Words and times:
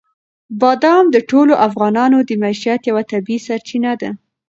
بادام 0.61 1.05
د 1.11 1.17
ټولو 1.29 1.53
افغانانو 1.67 2.17
د 2.29 2.31
معیشت 2.41 2.81
یوه 2.89 3.03
طبیعي 3.11 3.39
سرچینه 3.47 3.91
ده. 4.01 4.09